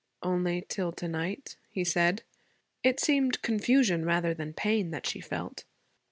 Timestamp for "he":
1.69-1.83